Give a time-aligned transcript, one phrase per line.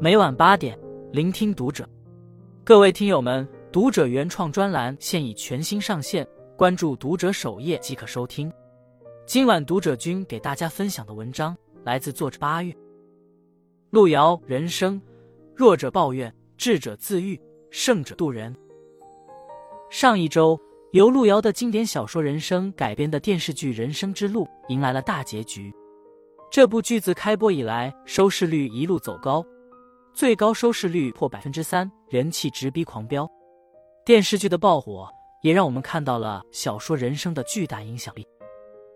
[0.00, 0.78] 每晚八点，
[1.10, 1.84] 聆听读者。
[2.62, 6.24] 各位听友们，读者原创专栏现已全新上线，
[6.56, 8.48] 关注读者首页即可收听。
[9.26, 12.72] 今晚读者君给大家分享的文章来自作者八月。
[13.90, 15.02] 路遥人生，
[15.52, 17.36] 弱者抱怨，智者自愈，
[17.72, 18.54] 胜者渡人。
[19.90, 20.56] 上一周，
[20.92, 25.74] 由路遥的经典小说《人生》改编的电视剧《人生之路》迎来了大结局。
[26.52, 29.44] 这部剧自开播以来，收视率一路走高，
[30.18, 33.30] 最高收视率破百分之三，人气直逼狂飙。
[34.04, 35.08] 电视剧的爆火，
[35.42, 38.26] 也让我们看到了小说《人生》的巨大影响力。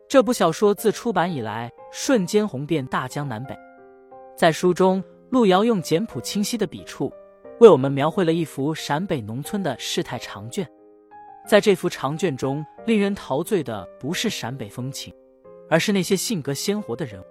[0.08, 3.56] 这部小说自出版以来，瞬间红遍大江南北。
[4.36, 7.12] 在书中，路遥用简朴清晰的笔触，
[7.60, 10.68] 为我们描绘了一幅陕北农村的世态长卷。
[11.46, 15.14] 在这幅长卷中，令人陶醉的不是陕北风情，
[15.70, 17.24] 而是那些性格鲜活的人物。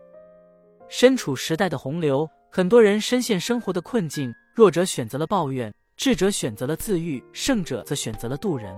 [0.88, 4.34] 身处时代的洪流，很多人深陷生活的困境。
[4.54, 8.78] 弱者选择了抱怨，智者选择了自愈，胜者则选择了渡人。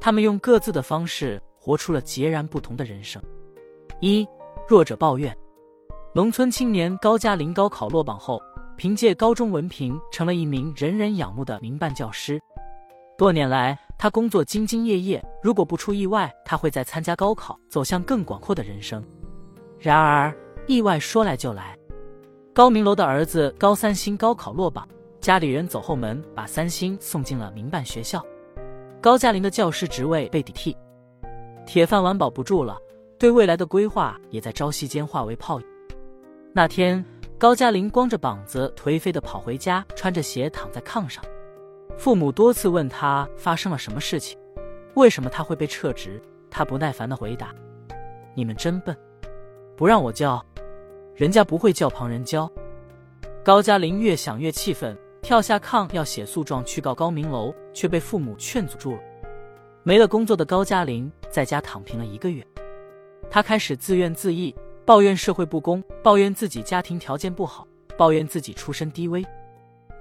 [0.00, 3.20] 他们用各自的方式活出了截然不同的人生。
[4.00, 4.24] 一
[4.68, 5.36] 弱者抱怨，
[6.14, 8.40] 农村青年高加林高考落榜后，
[8.76, 12.40] 凭借高中文凭成了一名人人仰慕的民办教师。
[13.18, 19.04] 多年来，他工作兢兢业业，如果不出意外，他会在参加高考，走向更广阔的人生。
[19.80, 20.32] 然而，
[20.68, 21.76] 意外说来就来，
[22.54, 24.86] 高明楼的儿子高三星高考落榜，
[25.20, 28.24] 家里人走后门把三星送进了民办学校。
[29.00, 30.76] 高嘉林的教师职位被顶替，
[31.66, 32.78] 铁饭碗保不住了，
[33.18, 35.66] 对未来的规划也在朝夕间化为泡影。
[36.52, 37.04] 那天，
[37.38, 41.24] 高嘉林光着膀子颓废的跑回家，穿着鞋躺在炕上。
[41.98, 44.38] 父母多次问他发生了什么事情，
[44.94, 46.22] 为什么他会被撤职？
[46.52, 47.52] 他不耐烦的回答
[48.32, 48.96] ：“你们真笨，
[49.74, 50.40] 不让我教。”
[51.14, 52.50] 人家不会叫旁人教。
[53.44, 58.98] 高加林越想越气愤，跳下炕要写诉状去告高明楼，却被父母劝阻住了。
[59.82, 62.44] 没了工作的高加林在家躺平了一个月，
[63.30, 64.52] 他开始自怨自艾，
[64.84, 67.66] 抱怨社会不公，抱怨自己家庭条件不好，
[67.96, 69.24] 抱怨自己出身低微。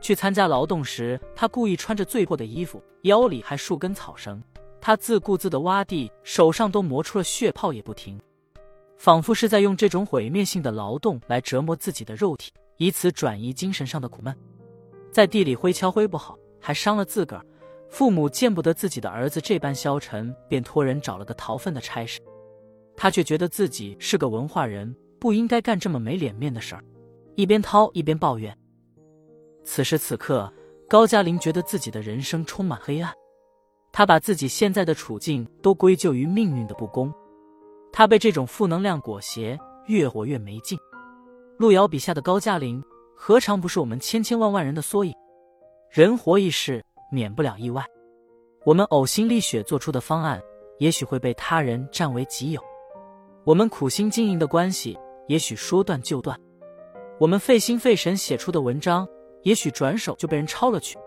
[0.02, 4.42] 去参加劳动时，他故意穿着最破的衣服，腰里还束根草绳。
[4.82, 8.20] 他自顾自的挖地，手上都磨出了血泡也不停。
[9.04, 14.34] 仿佛是在用这种毁灭性的劳动来折磨自己的肉体，以此转移精神上的苦闷。
[15.12, 17.46] 在地里挥锹挥不好，还伤了自个儿。
[17.90, 22.22] 父母见不得自己的儿子这般消沉，便托人找了个逃粪的差事。
[22.96, 26.82] 他却觉得自己是个文化人，不应该干这么没脸面的事儿，
[27.36, 28.58] 一边掏一边抱怨。
[29.66, 30.50] 此时此刻，
[30.88, 33.14] 高加林觉得自己的人生充满黑暗，
[33.92, 37.14] 他把自己现在的处境都归咎于命运的不公。
[37.94, 40.78] 他被这种负能量裹挟，越活越没劲。
[41.58, 42.84] 路遥笔下的高加林，
[43.16, 45.14] 何尝不是我们千千万万人的缩影？
[45.92, 47.86] 人活一世，免不了意外。
[48.66, 50.42] 我们呕心沥血做出的方案，
[50.80, 52.60] 也许会被他人占为己有；
[53.44, 56.36] 我们苦心经营的关系，也许说断就断；
[57.20, 59.08] 我们费心费神写出的文章，
[59.44, 60.98] 也许转手就被人抄了去。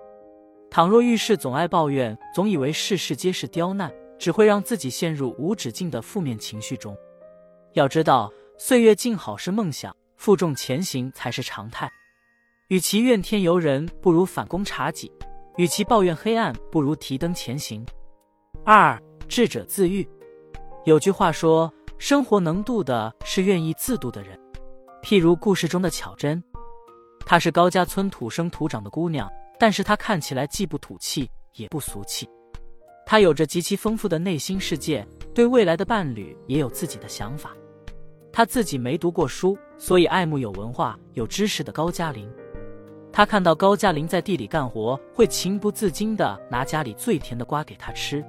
[0.70, 3.92] 倘若遇事总爱抱怨，总以为事事皆是刁难。
[4.19, 6.97] 只会让自己陷入无止境的负面情绪中。
[7.75, 11.91] 要知道，岁月静好是梦想，负重前行才是常态。
[12.69, 15.09] 与其怨天尤人，不如反躬察己；
[15.56, 17.84] 与其抱怨黑暗，不如提灯前行。
[18.65, 20.09] 二智者自愈。
[20.84, 24.38] 有句话说：“生活能渡的是愿意自渡的人。”
[25.03, 26.43] 譬如故事中的巧珍，
[27.25, 32.28] 她是高家村土生土长的姑娘，但是她看起来既不土气，也不俗气。
[33.09, 37.53] 他有着极其丰富的内心世界，对未来的伴侣也有自己的想法。
[38.33, 42.28] 他自己没读过书，所以爱慕有文化、有知识的高加林。
[43.12, 48.21] 他看到高加林在地里干活，会情不自禁地拿家里最甜的瓜给他吃；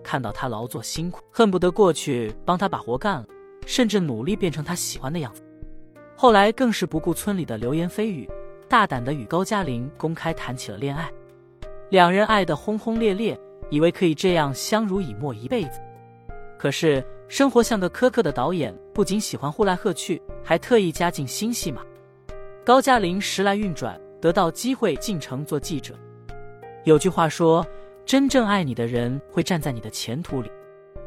[0.00, 3.26] 看到他劳作辛苦，恨不得过去帮他把活干了，
[3.66, 5.42] 甚至努力变成他喜欢的样子。
[6.14, 8.30] 后来更是不顾村里的流言蜚语，
[8.68, 11.10] 大胆地与高加林公开谈起了恋爱，
[11.90, 13.36] 两人爱得轰轰烈烈。
[13.70, 15.80] 以为可以这样相濡以沫一辈子，
[16.58, 21.82] 可是生活像个苛刻的导演，不仅喜欢呼来喝去，还特意加进新戏码。
[22.64, 25.94] 高加林时来运转，得到机会进城做记者。
[26.84, 27.66] 有句话说
[28.04, 30.50] ：“真正爱你的人会站在你的前途里。”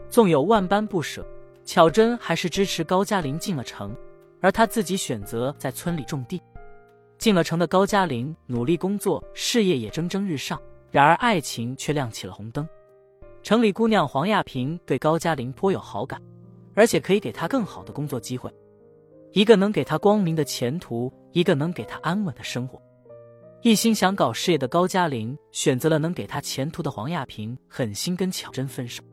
[0.10, 1.26] 纵有万般不舍，
[1.66, 3.96] 巧珍还是支持高加林进了城，
[4.42, 6.42] 而他自己选择在村里种地。
[7.18, 10.62] 进了城的高加林努力工作，事业也蒸蒸日上。
[10.90, 12.68] 然而，爱情却亮起了红灯。
[13.44, 16.22] 城里姑娘黄亚萍对高加林颇有好感，
[16.74, 18.52] 而且可以给他更好的工作机会，
[19.32, 22.82] 一个能给他光明的前途，一个能给他安稳的生活。
[23.62, 29.04] 一心想搞事业的高加林选择了能给他前途的黄亚萍，狠心跟巧珍分手。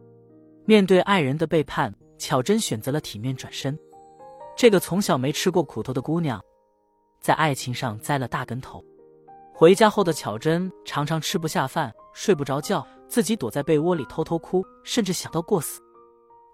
[0.65, 3.77] 面对爱人的背叛，巧珍选择了体面转身。
[4.56, 6.41] 这个从小没吃过苦头的姑娘，
[7.20, 8.85] 在爱情上栽了大跟头。
[9.56, 15.81] 回家后的巧珍常常吃不下饭，睡不着觉，自己躲在被窝里偷偷哭，甚至想到过死。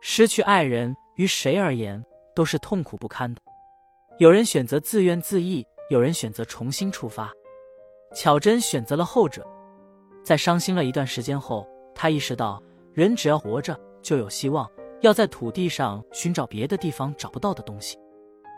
[0.02, 2.04] 失去爱人，于谁而言
[2.34, 3.40] 都是痛苦不堪的。
[4.18, 7.32] 有人选择自怨自艾，有人选择重新出发。
[8.14, 9.46] 巧珍选择了后者，
[10.22, 12.62] 在伤心了一段时间后，她意识到
[12.92, 14.70] 人只要活着就有希望，
[15.00, 17.96] 要在土地上寻找别的地方找不到的东西。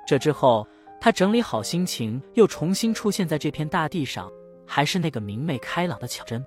[0.05, 0.67] 这之后，
[1.05, 4.31] 他整理好心情，又重新出现在这片大地上，
[4.65, 6.41] 还是那个明媚开朗的巧珍。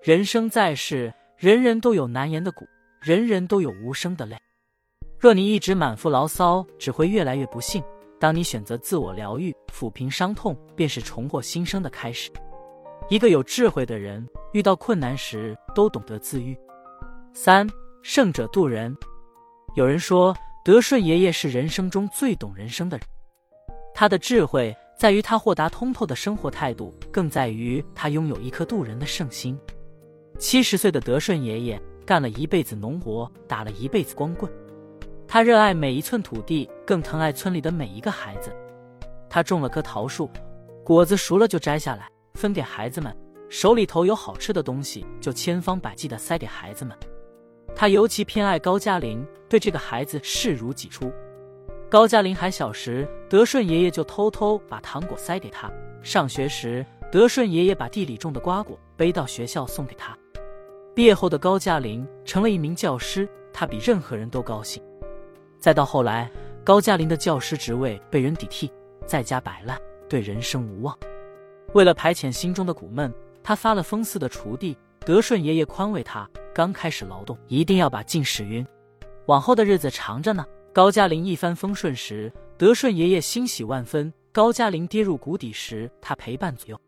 [0.00, 2.64] 人生在世，人人都有难言的苦，
[3.02, 4.38] 人人都有无声的泪。
[5.18, 7.84] 若你一直满腹牢骚，只会越来越不幸。
[8.18, 12.30] 当你选择自我疗愈、抚平伤痛，便是重获新生的开始。
[13.10, 16.56] 一个有智慧的人，遇到困难时都懂得自愈。
[17.34, 17.68] 三
[18.00, 18.96] 胜者渡人。
[19.74, 20.34] 有人说，
[20.64, 23.06] 德顺爷爷是人生中最懂人生的人。
[23.96, 29.56] 他的智慧在于他豁达通透的生活态度，更在于他拥有一颗渡人的圣心。
[30.36, 34.50] 七十岁的德顺爷爷干了一辈子农活，打了一辈子光棍。
[35.28, 38.52] 他热爱每一寸土地，更疼爱村里的每一个孩子。
[39.30, 40.28] 他种了棵桃树，
[40.84, 43.16] 果子熟了就摘下来分给孩子们，
[43.48, 46.98] 手里头有好吃的东西就千方百计的塞给孩子们。
[47.76, 51.12] 他尤其偏爱高加林，对这个孩子视如己出。
[51.88, 55.70] 高加林还小时，德顺爷爷就偷偷把糖果塞给他。
[56.02, 60.16] 上学时，德顺爷爷把地里种的瓜果背到学校送给他。
[60.94, 64.82] 毕业后的高加林成了一名教师，他比任何人都高兴。
[65.60, 66.30] 再到后来，
[66.64, 68.70] 高加林的教师职位被人顶替，
[69.06, 69.78] 在家摆烂，
[70.08, 70.98] 对人生无望。
[71.74, 74.76] 为了排遣心中的苦闷，他发了疯似的锄地。
[75.00, 78.66] 德顺爷爷宽慰他：刚开始劳动，一定要把劲使匀，
[79.26, 80.46] 往后的日子长着呢。
[80.74, 86.80] 高加林一帆风顺时，德顺爷爷欣喜万分；高加林跌入谷底时，他陪伴左右。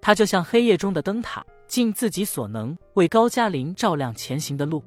[0.00, 4.82] 他就像黑夜中的灯塔，尽自己所能为高加林照亮前行的路。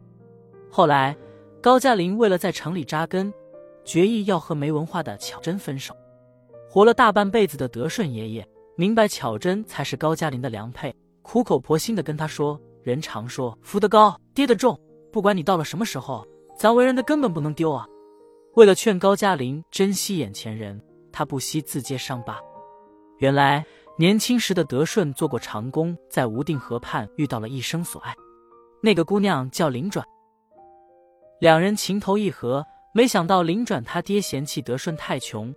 [0.69, 1.15] 后来。
[1.61, 3.33] 高加林为了在城里扎根，
[3.85, 5.95] 决意要和没文化的巧珍分手。
[6.69, 8.45] 活了大半辈子的德顺爷爷
[8.75, 14.77] 明白巧珍才是高加林的良配，苦口婆心的跟他说：“人常说扶得高，跌得重，
[15.09, 16.27] 不管你到了什么时候，
[16.57, 17.87] 咱为人的根本不能丢啊。”
[18.55, 20.79] 为了劝高加林珍惜眼前人，
[21.11, 22.39] 他不惜自揭伤疤。
[23.17, 23.65] 原来
[23.97, 28.15] 年轻时的德顺做过长工，在无定河畔遇到了一生所爱，
[28.81, 30.05] 那个姑娘叫林转。
[31.39, 32.63] 两人情投意合，
[32.93, 35.53] 没想到林转他爹嫌弃德顺太穷，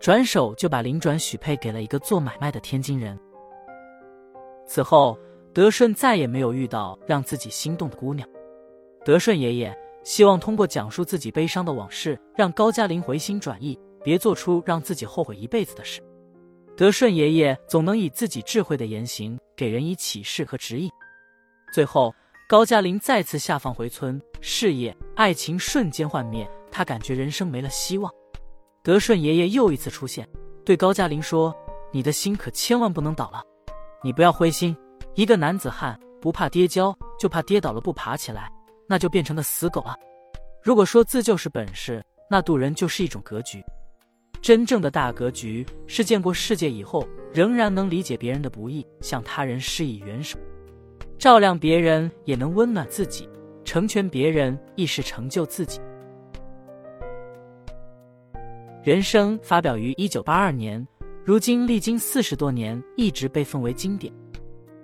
[0.00, 3.18] 转手就把林转许配给了一个做买卖的天津人。
[4.66, 5.18] 此后，
[5.52, 8.26] 德顺再也没有遇到让自己心动的姑娘。
[9.04, 16.02] 德顺爷爷希望通过讲述自己悲伤的往事，让高加林回心转意，别做出让自己后悔一辈子的事。
[16.76, 20.90] 德顺爷爷总能以自己智慧的言行给人以启示和指引。
[21.72, 22.14] 最后。
[22.48, 28.12] 高加林再次下放回村，事业、爱情瞬间幻灭，他感觉人生没了希望。
[28.82, 30.28] 德顺爷爷又一次出现，
[30.62, 31.54] 对高加林说
[31.90, 33.42] ：“你的心可千万不能倒了，
[34.02, 34.76] 你不要灰心。
[35.14, 38.52] 一个男子汉不怕跌跤，就怕跌倒了不爬起来，
[38.92, 39.96] 那就变成了死狗了。
[40.62, 43.64] 如果说自救是本事，那渡人就是一种格局。
[44.42, 50.38] 真正的大格局是见过世界以后，仍然能理解别人的不易，向他人施以援手。”
[51.16, 53.26] 照亮别人也能温暖自己，
[53.64, 55.80] 成全别人亦是成就自己。
[58.82, 60.86] 人生发表于一九八二年，
[61.24, 64.12] 如今历经四十多年，一直被奉为经典。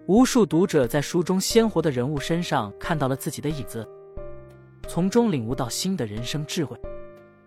[0.07, 3.87] 无数读者在书中鲜活的人物身上看到了自己的影子，
[4.89, 6.75] 从中领悟到新的人生智慧。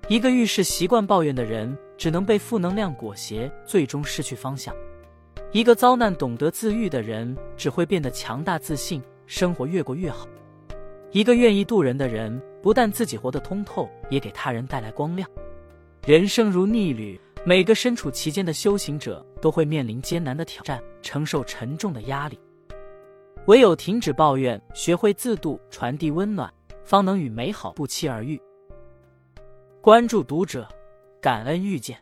[0.07, 4.73] 一个遇事习惯抱怨的人，只能被负能量裹挟，最终失去方向。
[5.51, 10.27] 一个遭难懂得自愈的人，只会变得强大自信，生活越过越好。
[11.11, 15.27] 一个愿意渡人的人，不但自己活得通透，也给他人带来光亮。
[16.05, 22.39] 人生如逆旅，每个身处其间的修行者都会面临艰难的挑战，承受沉重的压力。
[23.47, 26.51] 唯有停止抱怨，学会自渡，传递温暖，
[26.91, 28.37] 方能与美好不期而遇。
[29.79, 30.67] 关注读者，
[31.21, 31.97] 感恩遇见。